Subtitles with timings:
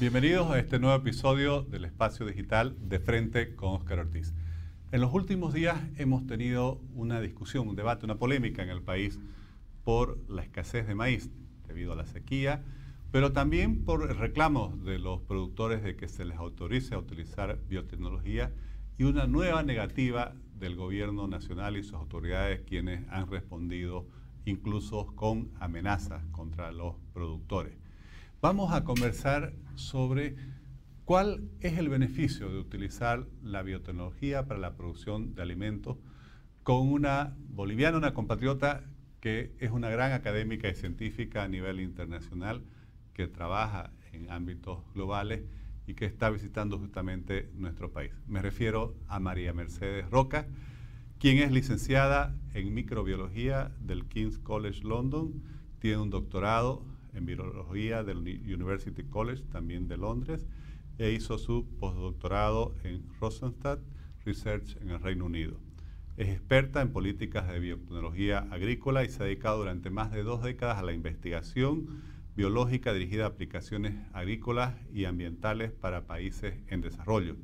[0.00, 4.32] Bienvenidos a este nuevo episodio del Espacio Digital de Frente con Oscar Ortiz.
[4.92, 9.18] En los últimos días hemos tenido una discusión, un debate, una polémica en el país
[9.82, 11.32] por la escasez de maíz
[11.66, 12.62] debido a la sequía,
[13.10, 18.52] pero también por reclamos de los productores de que se les autorice a utilizar biotecnología
[18.98, 24.06] y una nueva negativa del gobierno nacional y sus autoridades quienes han respondido
[24.44, 27.87] incluso con amenazas contra los productores.
[28.40, 30.36] Vamos a conversar sobre
[31.04, 35.96] cuál es el beneficio de utilizar la biotecnología para la producción de alimentos
[36.62, 38.84] con una boliviana, una compatriota
[39.18, 42.62] que es una gran académica y científica a nivel internacional,
[43.12, 45.42] que trabaja en ámbitos globales
[45.88, 48.12] y que está visitando justamente nuestro país.
[48.28, 50.46] Me refiero a María Mercedes Roca,
[51.18, 55.42] quien es licenciada en microbiología del King's College London,
[55.80, 60.46] tiene un doctorado en biología del University College, también de Londres,
[60.98, 63.80] e hizo su postdoctorado en Rosenstadt
[64.24, 65.58] Research en el Reino Unido.
[66.16, 70.42] Es experta en políticas de biotecnología agrícola y se ha dedicado durante más de dos
[70.42, 72.02] décadas a la investigación
[72.34, 77.36] biológica dirigida a aplicaciones agrícolas y ambientales para países en desarrollo.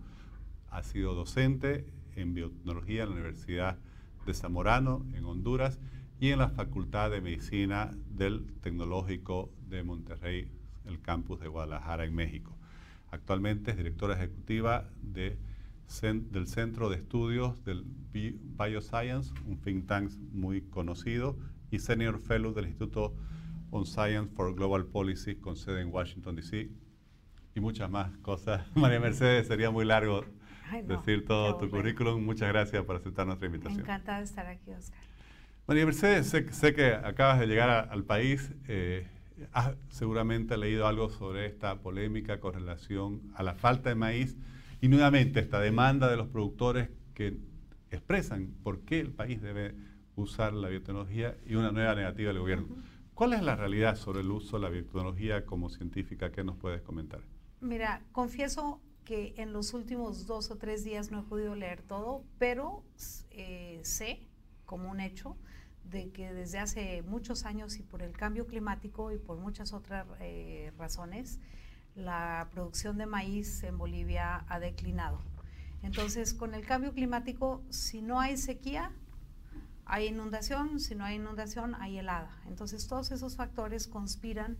[0.68, 3.78] Ha sido docente en biotecnología en la Universidad
[4.26, 5.78] de Zamorano, en Honduras,
[6.24, 10.48] y en la Facultad de Medicina del Tecnológico de Monterrey,
[10.86, 12.56] el campus de Guadalajara, en México.
[13.10, 15.36] Actualmente es directora ejecutiva de,
[16.30, 21.36] del Centro de Estudios del Bioscience, un think tank muy conocido,
[21.70, 23.14] y Senior Fellow del Instituto
[23.70, 26.70] on Science for Global Policy con sede en Washington, D.C.
[27.54, 28.64] y muchas más cosas.
[28.74, 30.24] María Mercedes, sería muy largo
[30.88, 32.24] decir todo tu currículum.
[32.24, 33.80] Muchas gracias por aceptar nuestra invitación.
[33.80, 35.13] Encantada de estar aquí, Oscar.
[35.66, 38.52] María Mercedes, sé, que acabas de llegar al país.
[38.68, 39.06] Eh,
[39.52, 44.36] has seguramente leído algo sobre esta polémica con relación a la falta de maíz
[44.82, 47.38] y nuevamente esta demanda de los productores que
[47.90, 49.74] expresan por qué el país debe
[50.16, 52.68] usar la biotecnología y una nueva negativa del gobierno.
[53.14, 56.30] ¿Cuál es la realidad sobre el uso de la biotecnología como científica?
[56.30, 57.20] ¿Qué nos puedes comentar?
[57.62, 62.22] Mira, confieso que en los últimos dos o tres días no he podido leer todo,
[62.38, 62.84] pero
[63.30, 64.26] eh, sé
[64.66, 65.36] como un hecho
[65.90, 70.06] de que desde hace muchos años y por el cambio climático y por muchas otras
[70.20, 71.38] eh, razones,
[71.94, 75.20] la producción de maíz en Bolivia ha declinado.
[75.82, 78.90] Entonces, con el cambio climático, si no hay sequía,
[79.86, 82.30] hay inundación, si no hay inundación, hay helada.
[82.46, 84.56] Entonces todos esos factores conspiran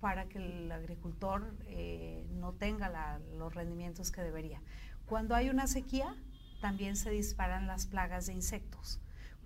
[0.00, 4.60] para que el agricultor eh, no tenga los rendimientos que debería.
[5.06, 6.16] Cuando hay una sequía,
[6.60, 8.98] también se disparan las plagas de insectos.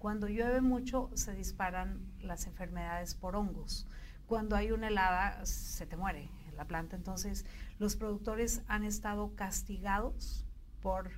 [0.06, 3.88] Cuando llueve mucho, se disparan las enfermedades por hongos.
[4.28, 6.94] Cuando hay una helada, se te muere la planta.
[6.94, 7.44] Entonces,
[7.80, 10.46] los productores han estado castigados
[10.80, 11.10] por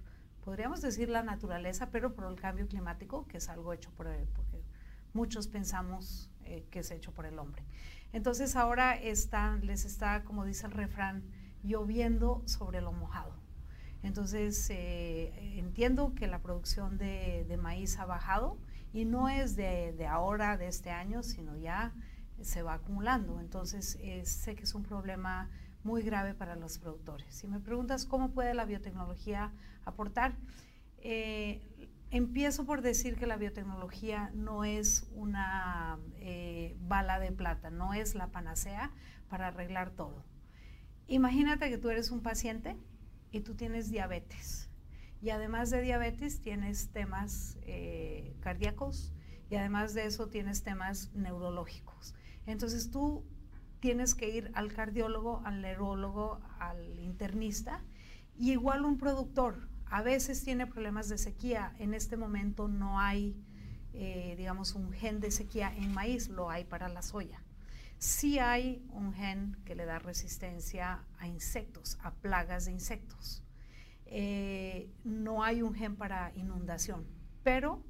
[0.42, 4.64] podríamos decir la naturaleza, pero por el cambio climático, que es algo hecho por porque
[5.12, 7.66] muchos pensamos eh, que es hecho por el hombre.
[8.14, 11.24] Entonces ahora están, les está, como dice el refrán,
[11.62, 13.34] lloviendo sobre lo mojado.
[14.02, 18.56] Entonces eh, entiendo que la producción de, maíz ha bajado
[18.92, 21.92] y no es de, ahora, de este año, sino ya
[22.40, 23.40] se va acumulando.
[23.40, 25.50] Entonces sé que es un problema
[25.84, 27.34] muy grave para los productores.
[27.34, 29.52] Si me preguntas cómo puede la biotecnología
[29.84, 30.34] aportar,
[30.98, 31.60] eh,
[32.10, 38.14] empiezo por decir que la biotecnología no es una eh, bala de plata, no es
[38.14, 38.90] la panacea
[39.28, 40.24] para arreglar todo.
[41.06, 42.76] Imagínate que tú eres un paciente
[43.30, 44.67] y tú tienes diabetes.
[45.20, 49.12] Y además de diabetes tienes temas eh, cardíacos
[49.50, 52.14] y además de eso tienes temas neurológicos.
[52.46, 53.24] Entonces tú
[53.80, 57.82] tienes que ir al cardiólogo, al neurólogo, al internista
[58.36, 59.68] y igual un productor.
[59.86, 61.74] A veces tiene problemas de sequía.
[61.78, 63.42] En este momento no hay,
[63.94, 67.42] eh, digamos, un gen de sequía en maíz, lo hay para la soya.
[67.98, 73.42] Sí hay un gen que le da resistencia a insectos, a plagas de insectos.
[74.10, 77.06] Eh, no hay un gen para inundación,
[77.42, 77.82] pero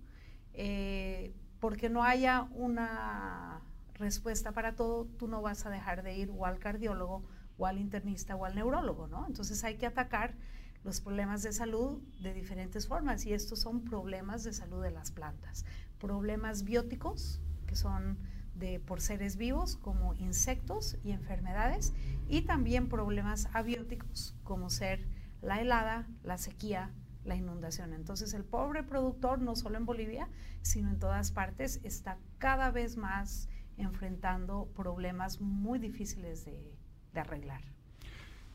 [0.52, 3.60] eh, porque no haya una
[3.94, 7.22] respuesta para todo, tú no vas a dejar de ir o al cardiólogo
[7.56, 9.26] o al internista o al neurólogo, ¿no?
[9.26, 10.34] Entonces hay que atacar
[10.82, 15.12] los problemas de salud de diferentes formas y estos son problemas de salud de las
[15.12, 15.64] plantas.
[16.00, 18.18] Problemas bióticos, que son
[18.56, 21.92] de por seres vivos como insectos y enfermedades,
[22.28, 25.06] y también problemas abióticos como ser
[25.42, 26.92] la helada, la sequía,
[27.24, 27.92] la inundación.
[27.92, 30.28] Entonces el pobre productor, no solo en Bolivia,
[30.62, 36.74] sino en todas partes, está cada vez más enfrentando problemas muy difíciles de,
[37.14, 37.62] arreglar.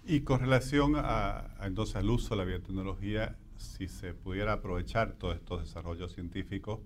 [0.06, 5.36] Y con relación a, entonces al uso de la biotecnología, si se pudiera aprovechar todos
[5.36, 6.80] estos desarrollos científicos,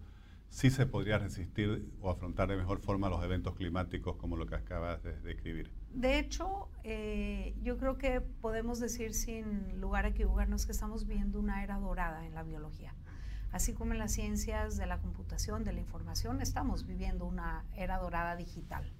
[0.49, 4.55] sí se podría resistir o afrontar de mejor forma los eventos climáticos como lo que
[4.55, 5.71] acabas de describir.
[5.93, 11.39] De hecho, eh, yo creo que podemos decir sin lugar a equivocarnos que estamos viendo
[11.39, 12.93] una era dorada en la biología.
[13.51, 17.97] Así como en las ciencias de la computación, de la información, estamos viviendo una era
[17.97, 18.91] dorada digital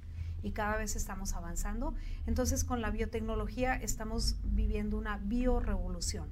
[0.42, 1.94] y cada vez estamos avanzando.
[2.26, 6.30] Entonces, con la biotecnología estamos viviendo una biorevolución.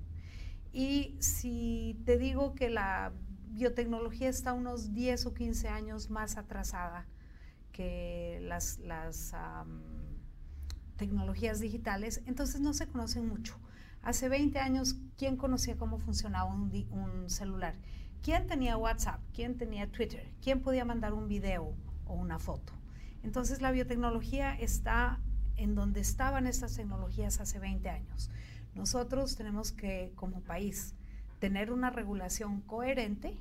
[0.72, 3.14] Y si te digo que la
[3.50, 7.06] biotecnología está unos 10 o 15 años más atrasada
[7.72, 8.80] que las,
[10.98, 13.58] tecnologías digitales, entonces no se conocen mucho.
[14.02, 17.76] Hace 20 años, ¿quién conocía cómo funcionaba un, un, celular?
[18.22, 19.20] ¿Quién tenía WhatsApp?
[19.34, 20.32] ¿Quién tenía Twitter?
[20.42, 21.74] ¿Quién podía mandar un video
[22.06, 22.74] o una foto?
[23.24, 25.20] Entonces la biotecnología está
[25.58, 28.30] en donde estaban estas tecnologías hace 20 años.
[28.76, 30.94] Nosotros tenemos que, como país,
[31.40, 33.38] tener una regulación coherente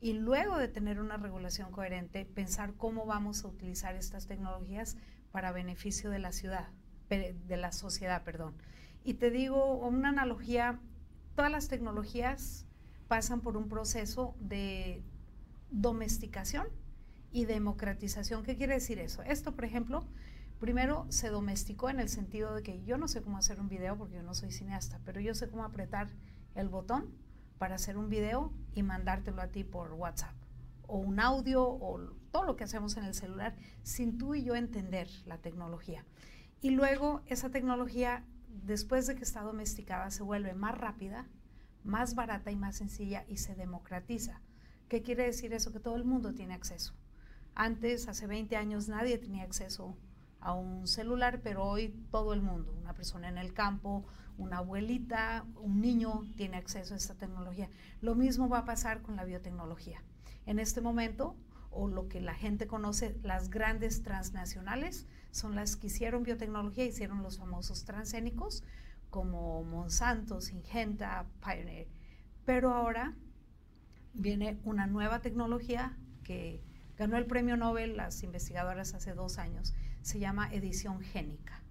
[0.00, 4.96] y luego de tener una regulación coherente, pensar cómo vamos a utilizar estas tecnologías
[5.32, 6.68] para beneficio de la ciudad,
[7.08, 8.54] de la sociedad, perdón.
[9.04, 10.80] Y te digo una analogía,
[11.34, 12.66] todas las tecnologías
[13.08, 15.02] pasan por un proceso de
[15.70, 16.66] domesticación
[17.32, 18.42] y democratización.
[18.42, 19.22] ¿Qué quiere decir eso?
[19.22, 20.04] Esto, por ejemplo,
[20.58, 23.96] primero se domesticó en el sentido de que yo no sé cómo hacer un video
[23.96, 26.08] porque yo no soy cineasta, pero yo sé cómo apretar
[26.54, 27.14] el botón
[27.58, 30.34] para hacer un video y mandártelo a ti por WhatsApp
[30.88, 31.98] o un audio o
[32.30, 36.04] todo lo que hacemos en el celular sin tú y yo entender la tecnología.
[36.66, 41.28] Y luego esa tecnología, después de que está domesticada, se vuelve más rápida,
[41.84, 44.40] más barata y más sencilla y se democratiza.
[44.88, 45.72] ¿Qué quiere decir eso?
[45.72, 46.92] Que todo el mundo tiene acceso.
[47.54, 49.96] Antes, hace 20 años, nadie tenía acceso
[50.40, 54.04] a un celular, pero hoy todo el mundo, una persona en el campo,
[54.36, 57.70] una abuelita, un niño tiene acceso a esta tecnología.
[58.00, 60.02] Lo mismo va a pasar con la biotecnología.
[60.46, 61.36] En este momento,
[61.70, 67.22] o lo que la gente conoce, las grandes transnacionales, son las que hicieron biotecnología, hicieron
[67.22, 68.64] los famosos transgénicos,
[69.10, 71.88] como Monsanto, Syngenta, Pioneer.
[72.46, 73.14] Pero ahora
[74.14, 75.94] viene una nueva tecnología
[76.24, 76.62] que
[76.96, 81.62] ganó el premio Nobel las investigadoras hace dos años, se llama edición génica.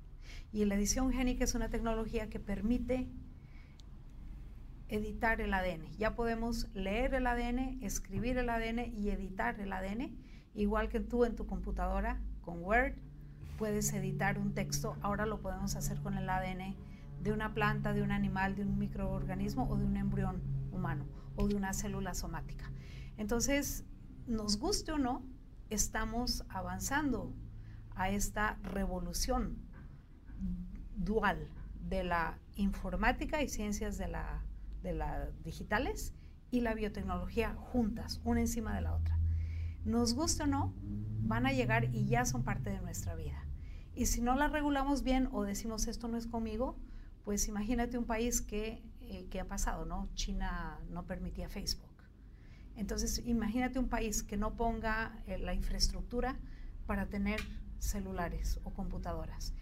[0.51, 3.09] Y la edición génica es una tecnología que permite
[4.89, 5.91] editar el ADN.
[5.97, 10.15] Ya podemos leer el ADN, escribir el ADN y editar el ADN,
[10.53, 12.93] igual que tú en tu computadora con Word
[13.57, 16.75] puedes editar un texto, ahora lo podemos hacer con el ADN
[17.21, 20.41] de una planta, de un animal, de un microorganismo o de un embrión
[20.71, 21.05] humano
[21.35, 22.71] o de una célula somática.
[23.17, 23.85] Entonces,
[24.27, 25.23] nos guste o no,
[25.69, 27.33] estamos avanzando
[27.95, 29.57] a esta revolución
[30.95, 31.49] dual
[31.79, 34.43] de la informática y ciencias de la,
[34.81, 36.13] de la digitales
[36.51, 39.17] y la biotecnología juntas, una encima de la otra.
[39.85, 40.73] Nos guste o no,
[41.21, 43.45] van a llegar y ya son parte de nuestra vida.
[43.95, 46.77] Y si no la regulamos bien o decimos esto no es conmigo,
[47.23, 50.09] pues imagínate un país que, eh, ha pasado, ¿no?
[50.15, 51.95] China no permitía Facebook.
[52.75, 56.37] Entonces, imagínate un país que no ponga eh, la infraestructura
[56.85, 57.39] para tener
[57.79, 59.53] celulares o computadoras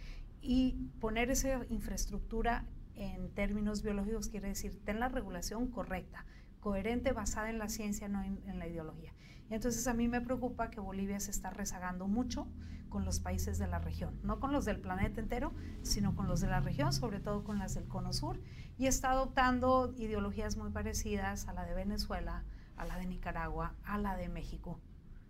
[0.43, 2.65] y poner esa infraestructura
[2.95, 6.25] en términos biológicos quiere decir, ten la regulación correcta,
[6.59, 9.12] coherente, basada en la ciencia, no en, la ideología.
[9.53, 12.47] Entonces a mí me preocupa que Bolivia se está rezagando mucho
[12.89, 16.41] con los países de la región, no con los del planeta entero, sino con los
[16.41, 18.39] de la región, sobre todo con las del Cono Sur,
[18.79, 22.43] y está adoptando ideologías muy parecidas a la de Venezuela,
[22.77, 24.79] a la de Nicaragua, a la de México.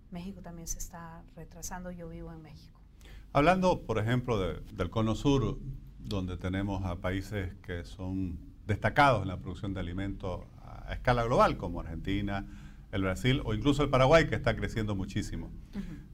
[0.09, 2.79] México también se está retrasando, yo vivo en México.
[3.33, 5.59] Hablando, por ejemplo, del Cono Sur,
[5.99, 11.57] donde tenemos a países que son destacados en la producción de alimentos a escala global,
[11.57, 12.45] como Argentina,
[12.93, 15.51] el Brasil o incluso el Paraguay, que está creciendo muchísimo.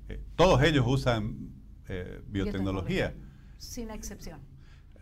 [0.07, 1.51] Eh, todos ellos usan
[1.89, 3.13] eh, biotecnología.
[3.57, 4.39] Sin excepción.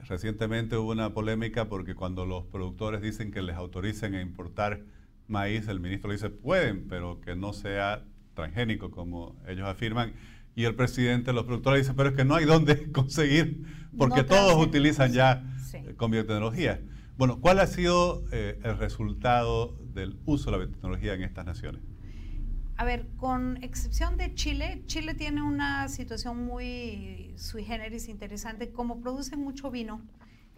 [0.07, 4.81] Recientemente hubo una polémica porque cuando los productores dicen que les autoricen a importar
[5.27, 8.03] maíz, el ministro dice pueden, pero que no sea
[8.33, 10.13] transgénico, como ellos afirman.
[10.55, 13.63] Y el presidente, los productores dicen, pero es que no hay dónde conseguir,
[13.95, 15.43] porque todos utilizan ya
[15.73, 16.81] eh, con biotecnología.
[17.17, 21.81] Bueno, ¿cuál ha sido eh, el resultado del uso de la biotecnología en estas naciones?
[22.75, 28.71] A ver, con excepción de Chile, Chile tiene una situación muy sui generis interesante.
[28.71, 30.03] Como producen mucho vino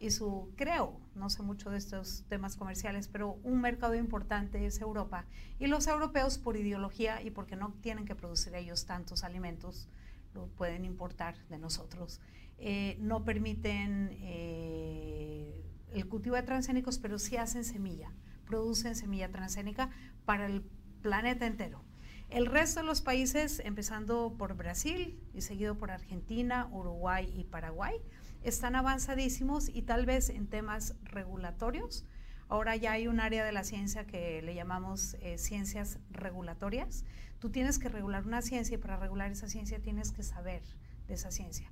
[0.02, 4.82] y su, creo, no sé mucho de estos temas comerciales, pero un mercado importante es
[4.82, 5.26] Europa.
[5.60, 9.88] Y los europeos, por ideología y porque no tienen que producir ellos tantos alimentos,
[10.34, 12.20] lo pueden importar de nosotros.
[12.58, 18.12] Eh, no permiten eh, el cultivo de transgénicos, pero sí hacen semilla,
[18.46, 19.90] producen semilla transgénica
[20.26, 20.64] para el
[21.02, 21.84] planeta entero.
[22.30, 27.96] El resto de los países, empezando por Brasil y seguido por Argentina, Uruguay y Paraguay,
[28.44, 32.06] están avanzadísimos y tal vez en temas regulatorios.
[32.48, 37.04] Ahora ya hay un área de la ciencia que le llamamos eh, ciencias regulatorias.
[37.40, 40.62] Tú tienes que regular una ciencia y para regular esa ciencia tienes que saber
[41.08, 41.72] de esa ciencia.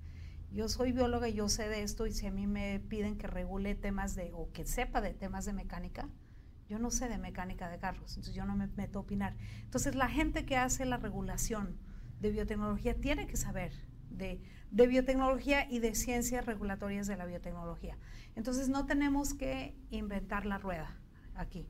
[0.58, 3.28] Yo soy bióloga y yo sé de esto y si a mí me piden que
[3.28, 6.10] regule temas de, o que sepa de temas de mecánica,
[6.68, 9.36] yo no sé de mecánica de carros, entonces yo no me meto a opinar.
[9.62, 11.78] Entonces la gente que hace la regulación
[12.20, 13.72] de biotecnología tiene que saber
[14.10, 17.96] de, de, biotecnología y de ciencias regulatorias de la biotecnología.
[18.36, 21.00] Entonces no tenemos que inventar la rueda
[21.36, 21.68] aquí.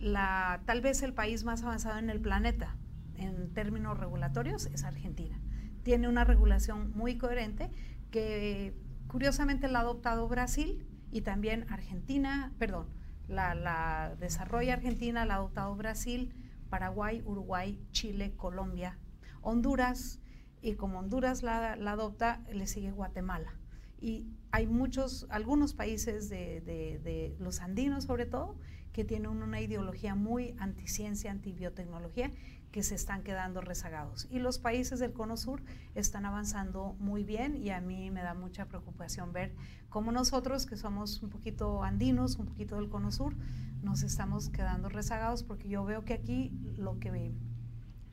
[0.00, 2.76] La, tal vez el país más avanzado en el planeta
[3.14, 5.40] en términos regulatorios es Argentina.
[5.84, 7.70] Tiene una regulación muy coherente
[8.10, 8.74] que
[9.06, 12.86] curiosamente la ha adoptado Brasil y también Argentina, perdón,
[13.28, 16.34] la, desarrolla Argentina, la ha adoptado Brasil,
[16.70, 18.98] Paraguay, Uruguay, Chile, Colombia,
[19.42, 20.20] Honduras,
[20.60, 23.54] y como Honduras la, adopta, le sigue Guatemala.
[24.00, 28.56] Y hay muchos, algunos países de, de los andinos sobre todo,
[28.92, 32.32] que tienen una ideología muy anticiencia, antibiotecnología,
[32.72, 34.26] que se están quedando rezagados.
[34.30, 35.62] Y los países del Cono Sur
[35.94, 39.54] están avanzando muy bien y a mí me da mucha preocupación ver
[39.88, 43.34] cómo nosotros, que somos un poquito andinos, un poquito del Cono Sur,
[43.82, 47.32] nos estamos quedando rezagados porque yo veo que aquí lo que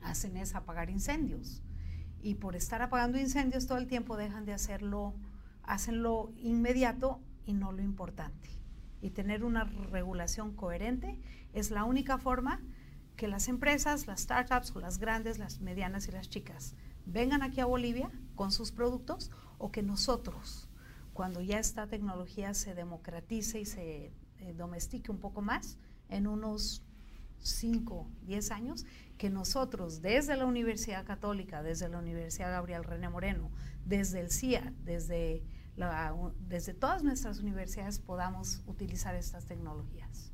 [0.00, 1.62] hacen es apagar incendios.
[2.22, 5.14] Y por estar apagando incendios todo el tiempo dejan de hacerlo,
[5.62, 8.50] hacen lo inmediato y no lo importante.
[9.02, 11.20] Y tener una regulación coherente
[11.52, 12.60] es la única forma
[13.16, 16.74] que las empresas, las startups o las grandes, las medianas y las chicas
[17.06, 20.68] vengan aquí a Bolivia con sus productos o que nosotros,
[21.14, 26.82] cuando ya esta tecnología se democratice y se eh, domestique un poco más, en unos
[27.38, 33.50] 5, 10 años, que nosotros desde la Universidad Católica, desde la Universidad Gabriel René Moreno,
[33.84, 35.42] desde el CIA, desde,
[36.48, 40.32] desde todas nuestras universidades podamos utilizar estas tecnologías.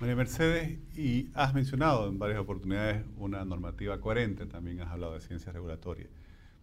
[0.00, 5.20] María Mercedes, y has mencionado en varias oportunidades una normativa coherente, también has hablado de
[5.20, 6.08] ciencias regulatorias.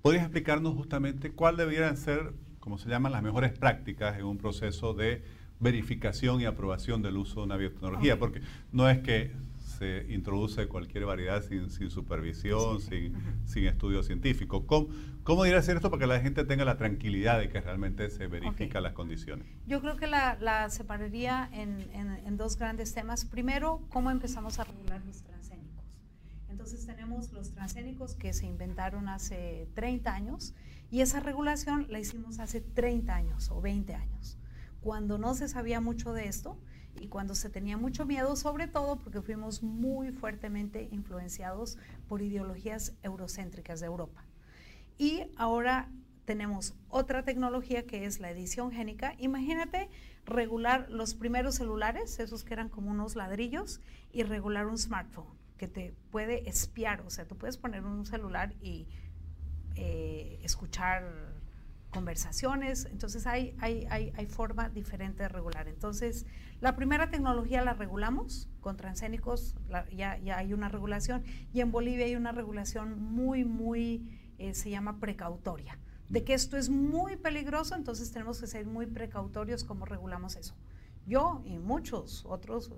[0.01, 4.95] ¿Podrías explicarnos justamente cuál debieran ser, como se llaman, las mejores prácticas en un proceso
[4.95, 5.21] de
[5.59, 8.17] verificación y aprobación del uso de una biotecnología?
[8.17, 8.41] Porque
[8.71, 9.31] no es que
[9.77, 13.15] se introduce cualquier variedad sin, supervisión, sin,
[13.45, 14.65] sin, estudio científico.
[14.65, 14.87] ¿Cómo,
[15.23, 18.27] ¿Cómo debería ser esto para que la gente tenga la tranquilidad de que realmente se
[18.27, 19.47] verifican las condiciones?
[19.65, 23.25] Yo creo que la, separaría en, en, dos grandes temas.
[23.25, 25.85] Primero, cómo empezamos a regular los transgénicos.
[26.49, 30.53] Entonces tenemos los transgénicos que se inventaron hace 30 años
[30.89, 34.37] y esa regulación la hicimos hace 30 años o 20 años,
[34.79, 36.57] cuando no se sabía mucho de esto
[36.99, 41.77] y cuando se tenía mucho miedo, sobre todo porque fuimos muy fuertemente influenciados
[42.07, 44.23] por ideologías eurocéntricas de Europa.
[44.97, 45.89] Y ahora
[46.25, 49.15] tenemos otra tecnología que es la edición génica.
[49.17, 49.89] Imagínate
[50.25, 53.79] regular los primeros celulares, esos que eran como unos ladrillos,
[54.11, 57.01] y regular un smartphone que te puede espiar.
[57.01, 58.87] O sea, tú puedes poner un celular y
[59.75, 61.36] eh, escuchar
[61.91, 65.67] conversaciones, entonces hay, hay, hay, hay, forma diferente de regular.
[65.67, 66.25] Entonces,
[66.59, 69.55] la primera tecnología la regulamos, con transgénicos
[69.95, 74.69] ya, ya, hay una regulación, y en Bolivia hay una regulación muy, muy, eh, se
[74.69, 75.79] llama precautoria,
[76.09, 80.55] de que esto es muy peligroso, entonces tenemos que ser muy precautorios como regulamos eso.
[81.05, 82.71] Yo y muchos otros,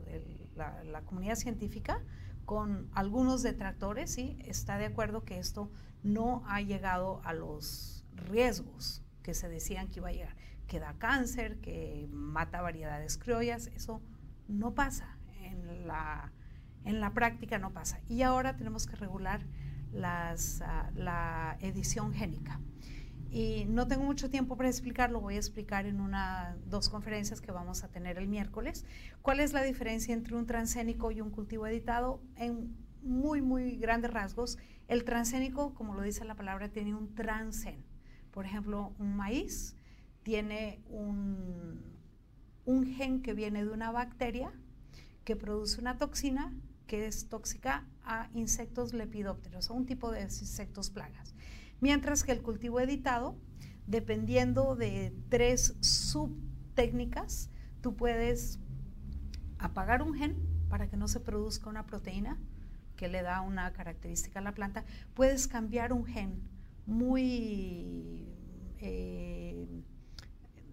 [0.56, 2.02] la, la comunidad científica,
[2.46, 5.72] con algunos detractores, sí, está de acuerdo que esto
[6.04, 10.36] no ha llegado a los riesgos que se decían que iba a llegar,
[10.68, 14.02] que da cáncer, que mata variedades criollas, eso
[14.48, 16.32] no pasa, en la,
[16.86, 18.00] en la práctica no pasa.
[18.08, 19.42] Y ahora tenemos que regular
[19.92, 22.60] las, ah, la edición génica.
[23.32, 27.52] Y no tengo mucho tiempo para explicarlo, voy a explicar en una, dos conferencias que
[27.52, 28.86] vamos a tener el miércoles.
[29.22, 32.22] ¿Cuál es la diferencia entre un transgénico y un cultivo editado?
[32.36, 34.58] En muy, muy grandes rasgos,
[34.88, 37.84] el transgénico, como lo dice la palabra, tiene un transgen.
[38.32, 39.76] Por ejemplo, un maíz
[40.24, 41.98] tiene un,
[42.96, 44.52] gen que viene de una bacteria
[45.24, 46.54] que produce una toxina
[46.86, 51.34] que es tóxica a insectos lepidópteros, a un tipo de insectos plagas.
[51.82, 53.36] Mientras que el cultivo editado,
[53.88, 57.50] dependiendo de tres subtécnicas,
[57.82, 58.60] tú puedes
[59.58, 60.36] apagar un gen
[60.70, 62.38] para que no se produzca una proteína
[62.96, 64.84] que le da una característica a la planta,
[65.14, 66.42] puedes cambiar un gen
[66.90, 68.28] muy,
[68.80, 69.68] eh,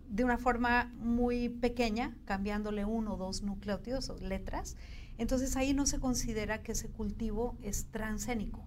[0.08, 4.76] de una forma muy pequeña, cambiándole uno o dos nucleótidos o letras.
[5.18, 8.66] Entonces ahí no se considera que ese cultivo es transgénico,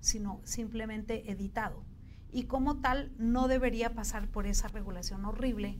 [0.00, 1.84] sino simplemente editado.
[2.30, 5.78] Y como tal no debería pasar por esa regulación horrible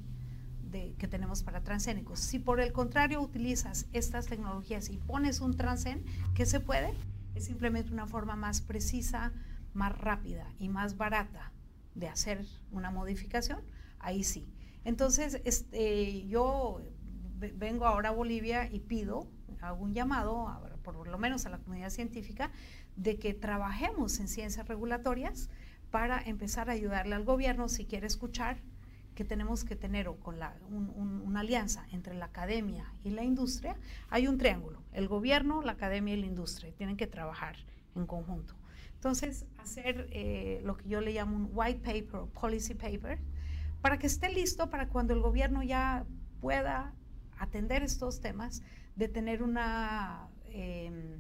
[0.70, 2.18] de, que tenemos para transgénicos.
[2.18, 6.04] Si por el contrario utilizas estas tecnologías y pones un transgen,
[6.34, 6.92] ¿qué se puede?
[7.34, 9.32] Es simplemente una forma más precisa,
[9.74, 11.52] más rápida y más barata
[11.94, 13.60] de hacer una modificación,
[13.98, 14.52] ahí sí.
[14.84, 16.80] Entonces, este, yo
[17.38, 19.28] vengo ahora a Bolivia y pido,
[19.60, 20.48] hago un llamado,
[20.82, 22.50] por lo menos a la comunidad científica,
[22.96, 25.50] de que trabajemos en ciencias regulatorias
[25.90, 28.58] para empezar a ayudarle al gobierno, si quiere escuchar,
[29.14, 33.76] que tenemos que tener con la, una alianza entre la academia y la industria.
[34.08, 37.56] Hay un triángulo, el gobierno, la academia y la industria, tienen que trabajar
[37.94, 38.54] en conjunto.
[39.02, 43.18] Entonces, hacer eh, lo que yo le llamo un white paper o policy paper,
[43.80, 46.06] para que esté listo para cuando el gobierno ya
[46.40, 46.94] pueda
[47.36, 48.62] atender estos temas,
[48.94, 51.18] de tener una, em,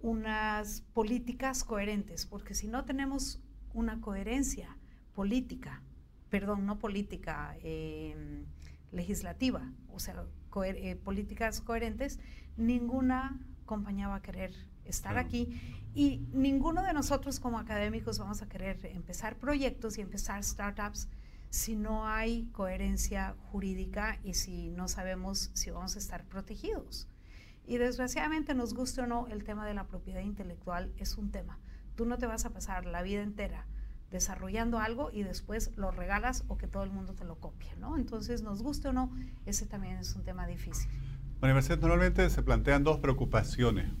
[0.00, 3.40] unas políticas coherentes, porque si no tenemos
[3.72, 4.76] una coherencia
[5.14, 5.80] política,
[6.28, 8.46] perdón, no política, em,
[8.90, 10.24] legislativa, o sea,
[10.64, 12.18] eh, políticas coherentes,
[12.56, 15.60] ninguna compañía va a querer estar aquí
[15.94, 21.08] y ninguno de nosotros como académicos vamos a querer empezar proyectos y empezar startups
[21.50, 27.08] si no hay coherencia jurídica y si no sabemos si vamos a estar protegidos.
[27.64, 31.60] Y desgraciadamente, nos guste o no, el tema de la propiedad intelectual es un tema.
[31.94, 33.66] Tú no te vas a pasar la vida entera
[34.10, 37.96] desarrollando algo y después lo regalas o que todo el mundo te lo copie, ¿no?
[37.96, 39.12] Entonces, nos guste o no,
[39.46, 40.90] ese también es un tema difícil.
[41.38, 43.92] Bueno, Mercedes, normalmente se plantean dos preocupaciones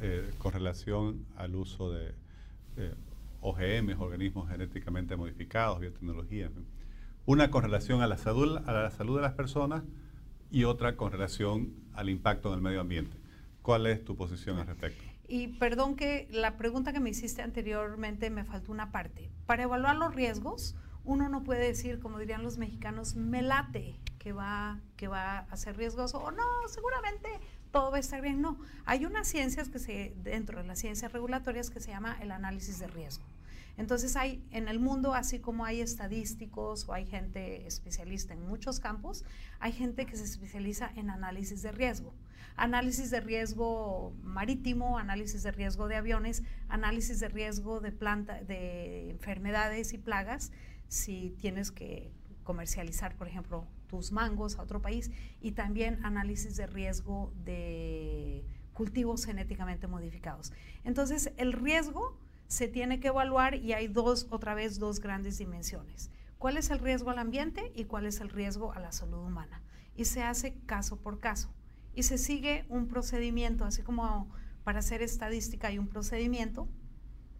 [0.00, 2.14] eh, con relación al uso de
[2.76, 2.94] eh,
[3.40, 6.50] organismos genéticamente modificados, biotecnología.
[7.26, 9.82] Una con relación a la, salud, a la salud de las personas
[10.50, 13.16] y otra con relación al impacto en el medio ambiente.
[13.62, 15.02] ¿Cuál es tu posición al respecto?
[15.28, 19.30] Y perdón que la pregunta que me hiciste anteriormente me faltó una parte.
[19.46, 24.32] Para evaluar los riesgos, uno no puede decir, como dirían los mexicanos, me late que
[24.32, 27.28] va, que va a ser riesgoso o no, seguramente
[27.70, 28.40] todo va a estar bien.
[28.40, 32.32] No, hay unas ciencias que se, dentro de las ciencias regulatorias que se llama el
[32.32, 33.24] análisis de riesgo.
[33.76, 38.78] Entonces hay en el mundo, así como hay estadísticos o hay gente especialista en muchos
[38.78, 39.24] campos,
[39.58, 42.12] hay gente que se especializa en análisis de riesgo.
[42.56, 49.10] Análisis de riesgo marítimo, análisis de riesgo de aviones, análisis de riesgo de planta, de
[49.10, 50.52] enfermedades y plagas,
[50.88, 56.68] si tienes que comercializar, por ejemplo, tus mangos a otro país, y también análisis de
[56.68, 60.52] riesgo de cultivos genéticamente modificados.
[60.84, 66.10] Entonces, el riesgo se tiene que evaluar y hay dos, otra vez, dos grandes dimensiones.
[66.38, 69.60] ¿Cuál es el riesgo al ambiente y cuál es el riesgo a la salud humana?
[69.96, 71.52] Y se hace caso por caso.
[71.94, 74.30] Y se sigue un procedimiento, así como
[74.64, 76.68] para hacer estadística hay un procedimiento,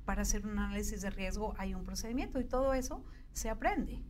[0.04, 4.02] para hacer un análisis de riesgo hay un procedimiento y todo eso se aprende.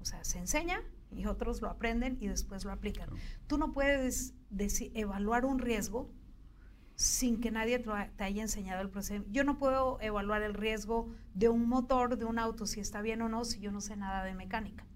[0.00, 3.08] O sea, se enseña y otros lo aprenden y después lo aplican.
[3.46, 4.34] Tú no puedes
[4.94, 6.10] evaluar un riesgo
[6.94, 9.32] sin que nadie te haya enseñado el procedimiento.
[9.32, 13.22] Yo no puedo evaluar el riesgo de un motor, de un auto, si está bien
[13.22, 14.86] o no, si yo no sé nada de mecánica.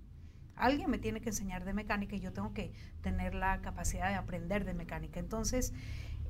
[0.55, 4.17] Alguien me tiene que enseñar de mecánica y yo tengo que tener la capacidad de
[4.17, 5.19] aprender de mecánica.
[5.19, 5.73] Entonces,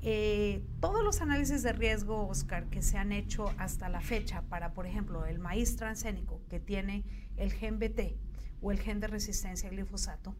[0.00, 4.74] eh, todos los análisis de riesgo, Oscar, que se han hecho hasta la fecha para,
[4.74, 7.04] por ejemplo, el maíz transgénico que tiene
[7.36, 8.16] el gen BT
[8.64, 10.34] o el gen de resistencia al glifosato,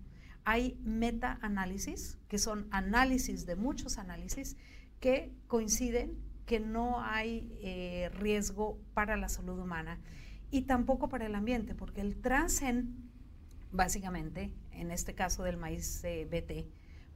[0.44, 4.56] hay meta-análisis, que son análisis de muchos análisis,
[4.98, 9.98] que coinciden que no hay eh, riesgo para la salud humana
[10.50, 13.10] y tampoco para el ambiente, porque el transgen,
[13.72, 16.66] básicamente, en este caso del maíz eh, BT,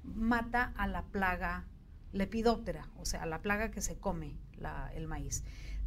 [0.04, 1.66] mata a la plaga
[2.12, 4.36] lepidóptera, o sea, la plaga que se come
[4.94, 5.42] el maíz.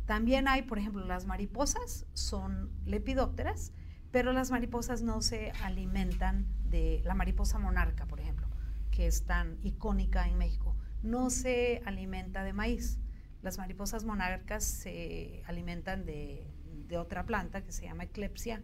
[0.06, 3.72] También hay, por ejemplo, las mariposas son lepidópteras,
[4.12, 8.48] pero las mariposas no se alimentan de la mariposa monarca, por ejemplo,
[8.92, 13.00] que es tan icónica en México no se alimenta de maíz.
[13.42, 16.48] Las mariposas monarcas se alimentan de,
[17.00, 18.62] otra planta que se llama eclepsia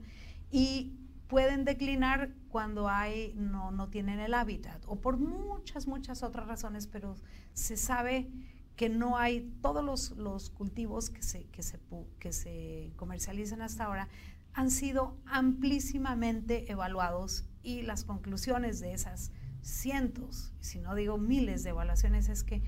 [0.51, 0.97] y
[1.29, 6.88] pueden declinar cuando hay, no, no tienen el hábitat o por muchas, muchas otras razones,
[6.88, 7.15] pero
[7.53, 8.29] se sabe
[8.75, 11.79] que no hay todos los, los cultivos que se, que, se,
[12.19, 14.10] que se comercializan hasta ahora
[14.57, 21.69] han sido amplísimamente evaluados y las conclusiones de esas cientos, si no digo miles de
[21.69, 22.63] evaluaciones, es que,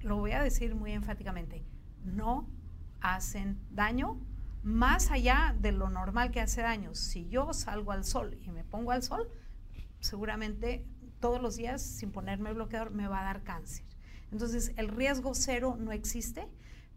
[0.00, 1.64] lo voy a decir muy enfáticamente,
[2.04, 2.50] no
[3.00, 4.20] hacen daño
[4.62, 6.98] más allá de lo normal que hace años.
[6.98, 9.26] Si yo salgo al sol y me pongo al sol,
[10.00, 10.84] seguramente
[11.18, 13.86] todos los días sin ponerme bloqueador me va a dar cáncer.
[14.32, 16.46] Entonces, el riesgo cero no existe,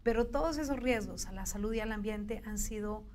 [0.02, 3.06] pero todos esos riesgos a la salud y al ambiente han sido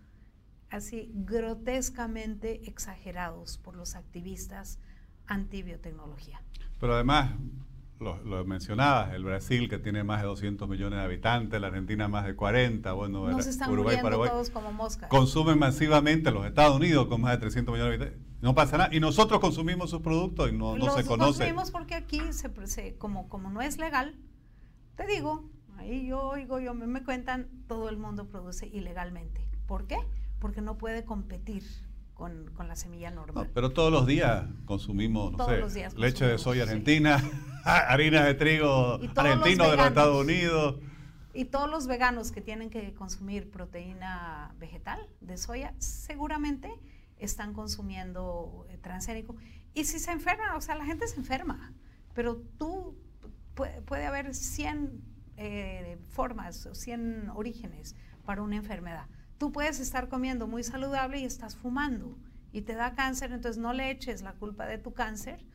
[0.70, 4.80] así grotescamente exagerados por los activistas
[5.28, 6.42] anti-biotecnología.
[6.80, 7.32] Pero además,
[8.00, 12.26] lo, mencionabas, el Brasil que tiene más de 200 millones de habitantes, la Argentina más
[12.26, 15.10] de 40, bueno, Nos están Uruguay, Paraguay, todos como moscas.
[15.10, 18.26] Consumen masivamente los Estados Unidos con más de 300 millones de habitantes.
[18.42, 18.90] No pasa nada.
[18.94, 21.40] Y nosotros consumimos sus productos y no, no se conoce.
[21.40, 24.16] consumimos porque aquí, se, como, como no es legal,
[24.96, 29.48] te digo, ahí yo oigo, yo me, me cuentan, todo el mundo produce ilegalmente.
[29.68, 29.98] ¿Por qué?
[30.46, 31.64] Porque no puede competir
[32.14, 33.50] con, la semilla normal.
[33.52, 37.18] pero todos los días consumimos, no sé, leche de soya argentina,
[37.66, 40.76] harina de trigo argentino de los Estados Unidos.
[41.34, 46.72] Y todos los veganos que tienen que consumir proteína vegetal de soya, seguramente
[47.18, 49.36] están consumiendo eh, transgénico.
[49.74, 51.74] Y si se enferma, o sea, la gente se enferma,
[52.14, 52.96] pero tú,
[53.56, 55.02] puede, haber 100
[55.38, 59.08] eh, formas, 100 orígenes para una enfermedad.
[59.38, 62.18] Tú puedes estar comiendo muy saludable y estás fumando
[62.52, 65.46] y te da cáncer, entonces no le eches la culpa de tu cáncer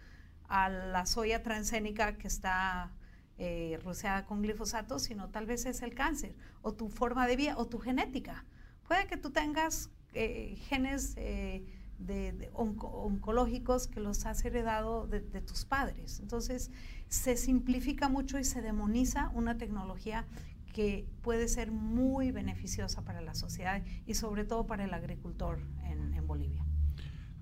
[0.48, 2.92] a la soya transgénica que está
[3.38, 7.54] eh, rociada con glifosato, sino tal vez es el cáncer o tu forma de vida
[7.56, 8.44] o tu genética.
[8.86, 11.64] Puede que tú tengas eh, genes eh,
[11.98, 16.20] de, oncológicos que los has heredado de, de, tus padres.
[16.20, 16.70] Entonces
[17.08, 20.26] se simplifica mucho y se demoniza una tecnología
[20.72, 26.10] que puede ser muy beneficiosa para la sociedad y sobre todo para el agricultor en,
[26.26, 26.64] Bolivia.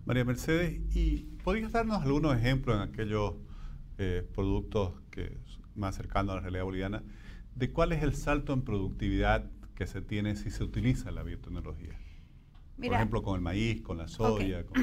[0.06, 3.34] María Mercedes, ¿y podrías darnos algunos ejemplos en aquellos
[3.98, 5.36] eh, productos que
[5.74, 7.02] más cercanos a la realidad boliviana
[7.54, 11.98] de cuál es el salto en productividad que se tiene si se utiliza la biotecnología?
[12.76, 14.64] Por ejemplo, con el maíz, con la soya.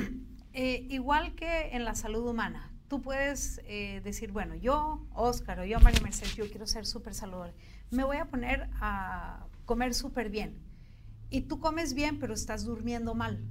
[0.58, 5.66] Eh, igual que en la salud humana, tú puedes eh, decir, bueno, yo, Óscar, o
[5.66, 7.54] yo, María Mercedes, yo quiero ser súper saludable
[7.92, 10.60] me voy a poner a comer súper bien.
[11.30, 13.44] Y tú comes bien, pero estás durmiendo mal.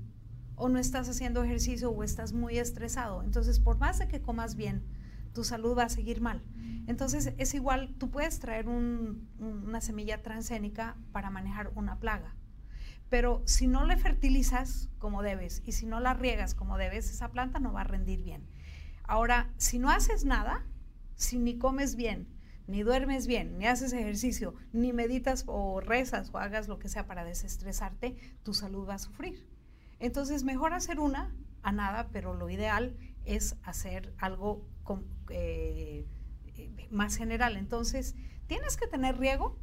[0.56, 3.22] O no estás haciendo ejercicio o estás muy estresado.
[3.22, 4.84] Entonces, por más de que comas bien,
[5.32, 6.42] tu salud va a seguir mal.
[6.86, 12.36] Entonces, es igual, tú puedes traer una semilla transgénica para manejar una plaga.
[13.10, 17.30] Pero si no le fertilizas como debes y si no la riegas como debes, esa
[17.30, 18.46] planta no va a rendir bien.
[19.04, 20.64] Ahora, si no haces nada,
[21.14, 22.28] si ni comes bien,
[22.66, 27.06] ni duermes bien, ni haces ejercicio, ni meditas o rezas o hagas lo que sea
[27.06, 29.46] para desestresarte, tu salud va a sufrir.
[29.98, 34.66] Entonces, mejor hacer una a nada, pero lo ideal es hacer algo
[35.28, 36.06] eh,
[36.90, 37.56] más general.
[37.56, 38.14] Entonces,
[38.46, 39.58] tienes que tener riego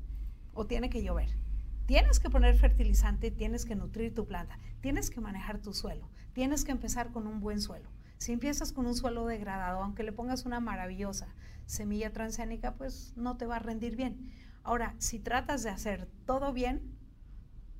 [0.53, 1.37] o tiene que llover.
[1.85, 6.63] Tienes que poner fertilizante, tienes que nutrir tu planta, tienes que manejar tu suelo, tienes
[6.63, 7.89] que empezar con un buen suelo.
[8.21, 11.33] Si empiezas con un suelo degradado, aunque le pongas una maravillosa
[11.65, 14.31] semilla transgénica, pues no te va a rendir bien.
[14.61, 16.83] Ahora, si tratas de hacer todo bien,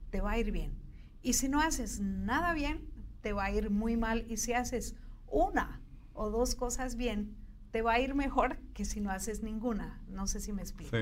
[0.09, 0.73] te va a ir bien.
[1.21, 2.89] Y si no haces nada bien,
[3.21, 4.25] te va a ir muy mal.
[4.31, 4.95] Y si haces
[5.27, 5.79] una
[6.15, 7.35] o dos cosas bien,
[7.69, 10.01] te va a ir mejor que si no haces ninguna.
[10.07, 10.97] No sé si me explico.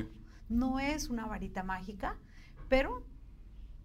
[0.50, 2.18] No es una varita mágica,
[2.68, 3.06] pero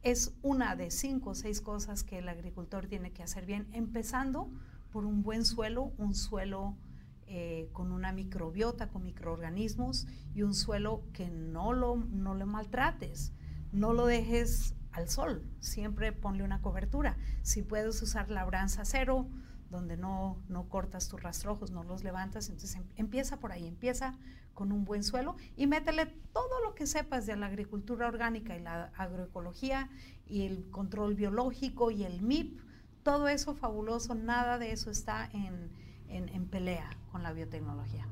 [0.03, 4.51] es una de cinco o seis cosas que el agricultor tiene que hacer bien, empezando
[4.95, 6.77] por un buen suelo, un suelo
[7.27, 13.33] eh, con una microbiota, con microorganismos y un suelo que no lo, no lo maltrates,
[13.73, 17.17] no lo dejes al sol, siempre ponle una cobertura.
[17.43, 19.27] Si puedes usar labranza cero,
[19.69, 24.17] donde no, no cortas tus rastrojos, no los levantas, entonces em, empieza por ahí, empieza
[24.53, 28.63] con un buen suelo y métele todo lo que sepas de la agricultura orgánica y
[28.63, 29.91] la agroecología
[30.25, 32.61] y el control biológico y el MIP
[33.05, 35.71] todo eso fabuloso, nada de eso está en,
[36.51, 38.07] pelea con la biotecnología.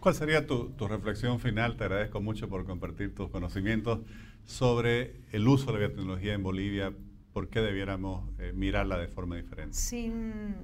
[0.00, 1.76] ¿Cuál sería tu, reflexión final?
[1.76, 4.00] Te agradezco mucho por compartir tus conocimientos
[4.44, 6.92] sobre el uso de la biotecnología en Bolivia.
[7.32, 9.76] ¿Por qué debiéramos eh, mirarla de forma diferente?
[9.76, 10.54] Sin,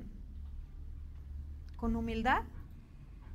[1.76, 2.42] con humildad,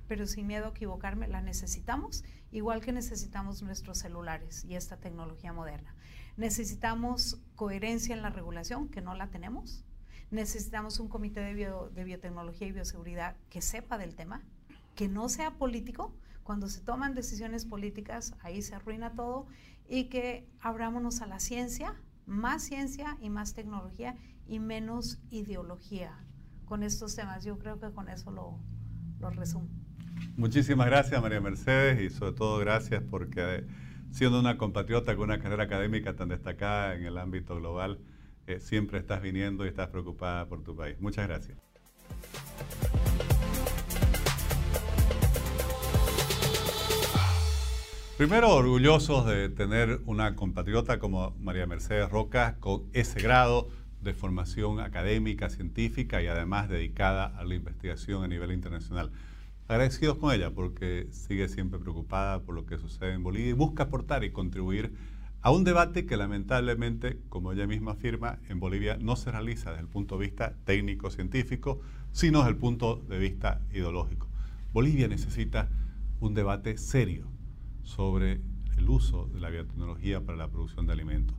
[0.08, 5.54] pero sin miedo a equivocarme, la necesitamos, igual que necesitamos nuestros celulares y esta tecnología
[5.54, 5.94] moderna.
[6.38, 9.84] Necesitamos coherencia en la regulación, que no la tenemos
[10.34, 14.42] necesitamos un comité de, biotecnología y bioseguridad que sepa del tema,
[14.96, 16.14] que no sea político.
[16.44, 19.48] Cuando se toman decisiones políticas, ahí se arruina todo
[19.88, 24.16] y que abrámonos a la ciencia, más ciencia y más tecnología
[24.48, 26.20] y menos ideología
[26.66, 27.46] con estos temas.
[27.46, 28.60] Yo creo que con eso lo,
[29.20, 29.70] lo resumo.
[30.36, 33.66] Muchísimas gracias María Mercedes y sobre todo gracias porque
[34.10, 38.00] siendo una compatriota con una carrera académica tan destacada en el ámbito global,
[38.48, 40.96] eh, siempre estás viniendo y estás preocupada por tu país.
[41.00, 41.58] Muchas gracias.
[48.18, 53.70] Primero, orgullosos de tener una compatriota como María Mercedes Roca con ese grado
[54.02, 59.12] de formación académica, científica y además dedicada a la investigación a nivel internacional.
[59.68, 63.84] Agradecidos con ella porque sigue siempre preocupada por lo que sucede en Bolivia y busca
[63.84, 64.94] aportar y contribuir
[65.44, 69.82] a un debate que lamentablemente, como ella misma afirma, en Bolivia no se realiza desde
[69.82, 71.82] el punto de vista técnico-científico,
[72.14, 74.30] sino desde el punto de vista ideológico.
[74.72, 75.70] Bolivia necesita
[76.22, 77.28] un debate serio
[77.82, 78.40] sobre
[78.78, 81.36] el uso de la biotecnología para la producción de alimentos.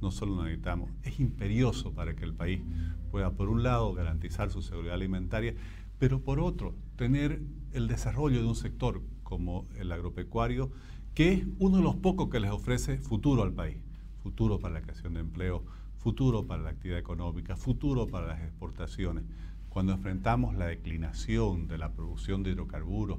[0.00, 2.62] No solo lo necesitamos, es imperioso para que el país
[3.10, 5.54] pueda, por un lado, garantizar su seguridad alimentaria,
[5.98, 10.70] pero por otro, tener el desarrollo de un sector como el agropecuario,
[11.14, 13.76] que es uno de los pocos que les ofrece futuro al país.
[14.22, 15.62] Futuro para la creación de empleo,
[15.98, 19.24] futuro para la actividad económica, futuro para las exportaciones.
[19.68, 23.18] Cuando enfrentamos la declinación de la producción de hidrocarburos,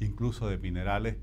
[0.00, 1.16] incluso de minerales,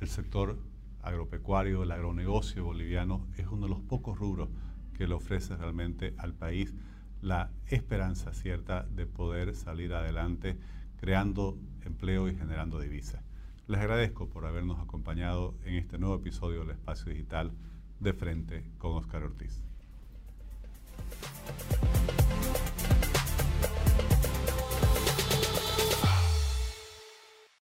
[0.00, 0.58] el sector
[1.02, 4.48] agropecuario, el agronegocio boliviano es uno de los pocos rubros
[4.94, 6.74] que le ofrece realmente al país
[7.22, 10.58] la esperanza cierta de poder salir adelante
[10.96, 13.25] creando empleo y generando divisas.
[13.68, 17.50] Les agradezco por habernos acompañado en este nuevo episodio del Espacio Digital
[17.98, 19.60] de Frente con Oscar Ortiz.